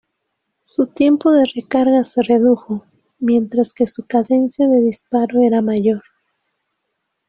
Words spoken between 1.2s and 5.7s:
de recarga se redujo, mientras que su cadencia de disparo era